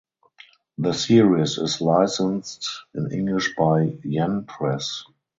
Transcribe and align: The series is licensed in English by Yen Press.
The 0.79 0.93
series 0.93 1.59
is 1.59 1.79
licensed 1.79 2.67
in 2.95 3.11
English 3.11 3.53
by 3.55 3.99
Yen 4.03 4.45
Press. 4.45 5.03